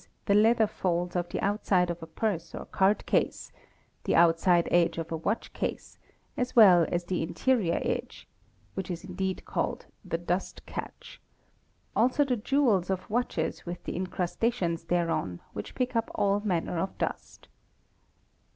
the 0.25 0.33
leather 0.33 0.65
folds 0.65 1.15
of 1.15 1.29
the 1.29 1.39
outside 1.41 1.91
of 1.91 2.01
a 2.01 2.07
purse 2.07 2.55
or 2.55 2.65
card 2.65 3.05
case, 3.05 3.51
the 4.05 4.15
outside 4.15 4.67
edge 4.71 4.97
of 4.97 5.11
a 5.11 5.15
watch 5.17 5.53
case, 5.53 5.99
as 6.35 6.55
well 6.55 6.87
as 6.91 7.05
the 7.05 7.21
interior 7.21 7.79
edge 7.83 8.27
(which 8.73 8.89
is 8.89 9.03
indeed 9.03 9.45
called 9.45 9.85
the" 10.03 10.17
dust 10.31 10.65
catch''), 10.65 11.19
also 11.95 12.25
'the 12.25 12.37
jewels 12.37 12.89
of 12.89 13.07
watches 13.11 13.63
with 13.67 13.83
the 13.83 13.95
incrustations 13.95 14.85
thereon, 14.85 15.39
which 15.53 15.75
pick 15.75 15.95
up 15.95 16.09
all 16.15 16.39
'manner 16.39 16.79
of 16.79 16.97
dust. 16.97 17.47